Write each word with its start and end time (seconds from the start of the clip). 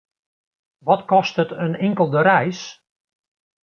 Wat 0.87 1.03
kostet 1.11 1.51
in 1.65 1.73
inkelde 1.87 2.21
reis? 2.29 2.61